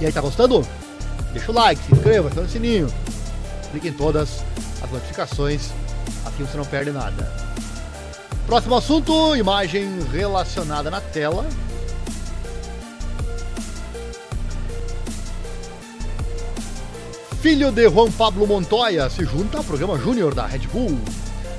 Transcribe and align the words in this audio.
E 0.00 0.06
aí, 0.06 0.12
tá 0.12 0.20
gostando? 0.20 0.66
Deixa 1.32 1.50
o 1.50 1.54
like, 1.54 1.82
se 1.82 1.92
inscreva, 1.92 2.28
aciona 2.28 2.46
o 2.46 2.50
sininho. 2.50 2.88
Clique 3.70 3.88
em 3.88 3.92
todas 3.92 4.44
as 4.82 4.90
notificações, 4.90 5.70
assim 6.24 6.44
você 6.44 6.56
não 6.56 6.64
perde 6.64 6.92
nada. 6.92 7.32
Próximo 8.46 8.76
assunto, 8.76 9.34
imagem 9.34 9.88
relacionada 10.12 10.90
na 10.90 11.00
tela. 11.00 11.46
Filho 17.40 17.70
de 17.70 17.88
Juan 17.88 18.10
Pablo 18.10 18.46
Montoya 18.46 19.08
se 19.08 19.24
junta 19.24 19.58
ao 19.58 19.64
programa 19.64 19.98
Júnior 19.98 20.34
da 20.34 20.46
Red 20.46 20.66
Bull. 20.72 20.98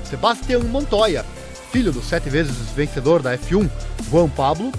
Sebastian 0.04 0.60
Montoya, 0.60 1.24
filho 1.70 1.92
do 1.92 2.02
sete 2.02 2.28
vezes 2.30 2.54
vencedor 2.74 3.22
da 3.22 3.36
F1, 3.36 3.70
Juan 4.10 4.28
Pablo, 4.28 4.72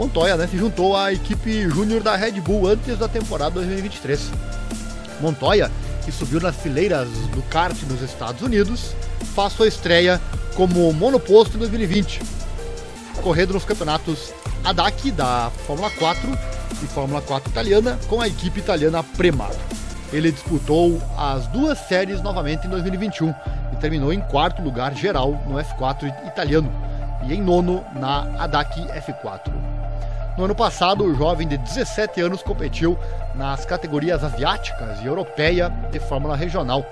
Montoya 0.00 0.34
né, 0.34 0.46
se 0.46 0.56
juntou 0.56 0.96
à 0.96 1.12
equipe 1.12 1.68
júnior 1.68 2.02
da 2.02 2.16
Red 2.16 2.40
Bull 2.40 2.66
antes 2.66 2.96
da 2.96 3.06
temporada 3.06 3.50
2023. 3.50 4.30
Montoya, 5.20 5.70
que 6.02 6.10
subiu 6.10 6.40
nas 6.40 6.56
fileiras 6.56 7.06
do 7.34 7.42
kart 7.50 7.76
nos 7.82 8.00
Estados 8.00 8.40
Unidos, 8.40 8.94
faz 9.34 9.52
sua 9.52 9.68
estreia 9.68 10.18
como 10.54 10.90
monoposto 10.94 11.58
em 11.58 11.60
2020, 11.60 12.22
correndo 13.22 13.52
nos 13.52 13.66
campeonatos 13.66 14.32
ADAC 14.64 15.10
da 15.10 15.52
Fórmula 15.66 15.90
4 15.90 16.38
e 16.82 16.86
Fórmula 16.86 17.20
4 17.20 17.50
italiana 17.50 17.98
com 18.08 18.22
a 18.22 18.26
equipe 18.26 18.58
italiana 18.58 19.04
Premato. 19.04 19.58
Ele 20.14 20.32
disputou 20.32 20.98
as 21.14 21.46
duas 21.48 21.78
séries 21.78 22.22
novamente 22.22 22.66
em 22.66 22.70
2021 22.70 23.34
e 23.74 23.76
terminou 23.76 24.14
em 24.14 24.20
quarto 24.22 24.62
lugar 24.62 24.94
geral 24.94 25.32
no 25.46 25.56
F4 25.56 26.10
italiano 26.26 26.72
e 27.28 27.34
em 27.34 27.42
nono 27.42 27.84
na 27.92 28.20
ADAC 28.38 28.80
F4. 28.80 29.79
No 30.40 30.46
ano 30.46 30.54
passado, 30.54 31.04
o 31.04 31.14
jovem 31.14 31.46
de 31.46 31.58
17 31.58 32.18
anos 32.22 32.42
competiu 32.42 32.96
nas 33.34 33.66
categorias 33.66 34.24
asiáticas 34.24 34.98
e 35.02 35.04
europeia 35.04 35.68
de 35.68 36.00
Fórmula 36.00 36.34
Regional 36.34 36.82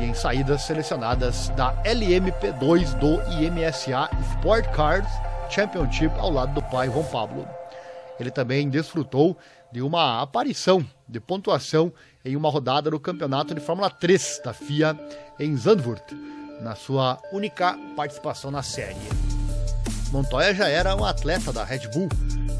e 0.00 0.02
em 0.06 0.12
saídas 0.12 0.62
selecionadas 0.62 1.48
da 1.50 1.72
LMP2 1.84 2.94
do 2.94 3.22
IMSA 3.40 4.10
Sport 4.32 4.66
Cars 4.72 5.06
Championship 5.48 6.18
ao 6.18 6.32
lado 6.32 6.54
do 6.54 6.62
pai 6.62 6.88
Juan 6.88 7.04
Pablo. 7.04 7.48
Ele 8.18 8.32
também 8.32 8.68
desfrutou 8.68 9.38
de 9.70 9.80
uma 9.80 10.20
aparição 10.20 10.84
de 11.08 11.20
pontuação 11.20 11.92
em 12.24 12.34
uma 12.34 12.50
rodada 12.50 12.90
do 12.90 12.98
Campeonato 12.98 13.54
de 13.54 13.60
Fórmula 13.60 13.88
3 13.88 14.40
da 14.44 14.52
FIA 14.52 14.98
em 15.38 15.56
Zandvoort, 15.56 16.12
na 16.60 16.74
sua 16.74 17.20
única 17.32 17.78
participação 17.94 18.50
na 18.50 18.64
série. 18.64 18.96
Montoya 20.10 20.52
já 20.52 20.68
era 20.68 20.96
um 20.96 21.04
atleta 21.04 21.52
da 21.52 21.62
Red 21.62 21.88
Bull, 21.94 22.08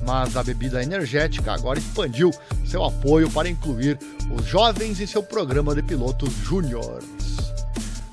mas 0.07 0.37
a 0.37 0.43
bebida 0.43 0.83
energética 0.83 1.53
agora 1.53 1.79
expandiu 1.79 2.31
seu 2.65 2.85
apoio 2.85 3.29
para 3.29 3.49
incluir 3.49 3.99
os 4.31 4.47
jovens 4.47 5.01
em 5.01 5.07
seu 5.07 5.23
programa 5.23 5.75
de 5.75 5.83
pilotos 5.83 6.33
júniores. 6.45 7.05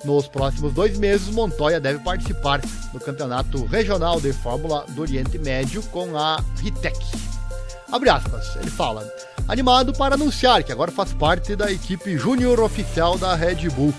Nos 0.04 0.28
próximos 0.28 0.74
dois 0.74 0.98
meses, 0.98 1.30
Montoya 1.30 1.80
deve 1.80 2.00
participar 2.00 2.60
do 2.92 3.00
Campeonato 3.00 3.64
Regional 3.66 4.20
de 4.20 4.34
Fórmula 4.34 4.86
do 4.90 5.02
Oriente 5.02 5.38
Médio 5.38 5.82
com 5.84 6.18
a 6.18 6.44
Ritec. 6.62 6.98
Abre 7.90 8.10
aspas, 8.10 8.56
ele 8.58 8.72
fala, 8.72 9.08
animado 9.48 9.94
para 9.94 10.16
anunciar 10.16 10.64
que 10.64 10.72
agora 10.72 10.92
faz 10.92 11.14
parte 11.14 11.56
da 11.56 11.72
equipe 11.72 12.18
júnior 12.18 12.60
oficial 12.60 13.18
da 13.18 13.36
Red 13.36 13.70
Bull. 13.70 13.94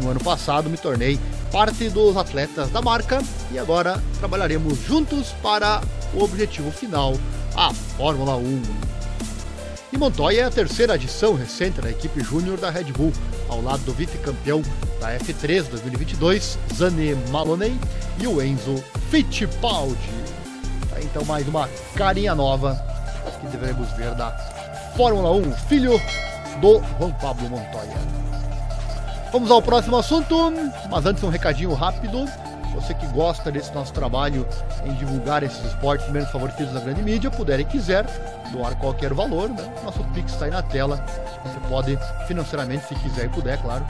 No 0.00 0.10
ano 0.10 0.20
passado 0.20 0.70
me 0.70 0.78
tornei 0.78 1.18
parte 1.50 1.90
dos 1.90 2.16
atletas 2.16 2.70
da 2.70 2.80
marca 2.80 3.20
e 3.50 3.58
agora 3.58 4.00
trabalharemos 4.18 4.78
juntos 4.78 5.34
para 5.42 5.82
o 6.14 6.22
objetivo 6.22 6.70
final, 6.70 7.14
a 7.60 7.74
Fórmula 7.74 8.36
1. 8.36 8.62
E 9.92 9.98
Montoya 9.98 10.40
é 10.40 10.44
a 10.44 10.50
terceira 10.50 10.94
adição 10.94 11.34
recente 11.34 11.78
da 11.78 11.90
equipe 11.90 12.22
júnior 12.22 12.56
da 12.56 12.70
Red 12.70 12.84
Bull, 12.84 13.12
ao 13.50 13.60
lado 13.60 13.82
do 13.84 13.92
vice-campeão 13.92 14.62
da 14.98 15.14
F3 15.18 15.68
2022, 15.68 16.58
Zane 16.74 17.14
Maloney, 17.30 17.78
e 18.18 18.26
o 18.26 18.42
Enzo 18.42 18.82
Fittipaldi. 19.10 19.94
Tá, 20.88 21.02
então 21.02 21.22
mais 21.26 21.46
uma 21.46 21.68
carinha 21.94 22.34
nova 22.34 22.82
que 23.42 23.46
devemos 23.48 23.90
ver 23.92 24.14
da 24.14 24.30
Fórmula 24.96 25.30
1, 25.30 25.52
filho 25.68 26.00
do 26.62 26.80
Juan 26.98 27.12
Pablo 27.20 27.50
Montoya. 27.50 27.98
Vamos 29.30 29.50
ao 29.50 29.60
próximo 29.60 29.98
assunto, 29.98 30.50
mas 30.90 31.04
antes 31.04 31.22
um 31.22 31.28
recadinho 31.28 31.74
rápido. 31.74 32.24
Você 32.74 32.94
que 32.94 33.06
gosta 33.08 33.50
desse 33.50 33.72
nosso 33.72 33.92
trabalho 33.92 34.46
em 34.84 34.94
divulgar 34.94 35.42
esses 35.42 35.64
esportes 35.64 36.08
menos 36.10 36.30
favorecidos 36.30 36.72
da 36.72 36.80
grande 36.80 37.02
mídia, 37.02 37.30
puder 37.30 37.60
e 37.60 37.64
quiser 37.64 38.06
doar 38.52 38.76
qualquer 38.76 39.12
valor, 39.12 39.48
né? 39.48 39.72
nosso 39.84 40.02
Pix 40.14 40.32
está 40.32 40.44
aí 40.44 40.50
na 40.50 40.62
tela. 40.62 41.04
Você 41.44 41.60
pode 41.68 41.98
financeiramente, 42.26 42.86
se 42.86 42.94
quiser 42.96 43.26
e 43.26 43.28
puder, 43.28 43.60
claro, 43.60 43.84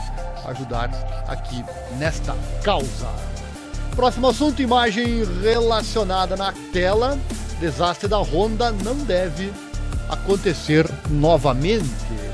ajudar 0.46 0.90
aqui 1.28 1.64
nesta 1.98 2.34
causa. 2.62 3.08
Próximo 3.94 4.28
assunto, 4.28 4.62
imagem 4.62 5.24
relacionada 5.42 6.36
na 6.36 6.52
tela. 6.72 7.18
Desastre 7.58 8.08
da 8.08 8.18
Honda 8.18 8.72
não 8.72 8.96
deve 8.96 9.52
acontecer 10.08 10.88
novamente. 11.10 12.30